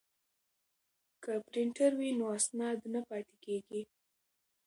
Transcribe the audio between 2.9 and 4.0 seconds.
نه پاتیږي.